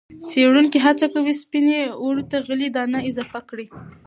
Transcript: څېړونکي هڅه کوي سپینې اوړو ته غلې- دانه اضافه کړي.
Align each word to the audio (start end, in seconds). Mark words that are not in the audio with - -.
څېړونکي 0.29 0.77
هڅه 0.85 1.05
کوي 1.13 1.33
سپینې 1.41 1.79
اوړو 2.01 2.23
ته 2.31 2.37
غلې- 2.47 2.73
دانه 2.75 2.99
اضافه 3.09 3.39
کړي. 3.49 3.67